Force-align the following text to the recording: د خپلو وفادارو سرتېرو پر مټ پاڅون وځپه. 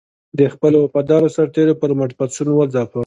د 0.37 0.39
خپلو 0.53 0.77
وفادارو 0.83 1.33
سرتېرو 1.35 1.79
پر 1.81 1.89
مټ 1.97 2.11
پاڅون 2.17 2.47
وځپه. 2.51 2.99